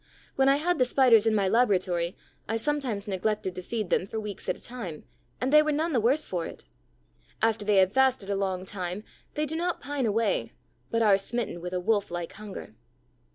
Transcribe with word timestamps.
When 0.35 0.49
I 0.49 0.55
had 0.55 0.79
the 0.79 0.85
Spiders 0.85 1.27
in 1.27 1.35
my 1.35 1.47
laboratory, 1.47 2.17
I 2.49 2.57
sometimes 2.57 3.07
neglected 3.07 3.53
to 3.53 3.61
feed 3.61 3.91
them 3.91 4.07
for 4.07 4.19
weeks 4.19 4.49
at 4.49 4.55
a 4.57 4.59
time, 4.59 5.03
and 5.39 5.53
they 5.53 5.61
were 5.61 5.71
none 5.71 5.93
the 5.93 6.01
worse 6.01 6.25
for 6.25 6.43
it. 6.47 6.63
After 7.39 7.65
they 7.65 7.75
have 7.75 7.93
fasted 7.93 8.31
a 8.31 8.35
long 8.35 8.65
time, 8.65 9.03
they 9.35 9.45
do 9.45 9.55
not 9.55 9.79
pine 9.79 10.07
away, 10.07 10.53
but 10.89 11.03
are 11.03 11.17
smitten 11.19 11.61
with 11.61 11.71
a 11.71 11.79
wolf 11.79 12.09
like 12.09 12.33
hunger. 12.33 12.73